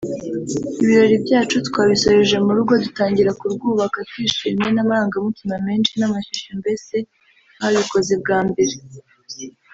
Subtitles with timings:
[0.81, 6.95] Ibirori byacu twabisoreje mu rugo dutangira kurwubaka twishimye n’amarangamutima menshi n’amashyushyu mbese
[7.57, 8.75] nk’ababikoze bwa mbere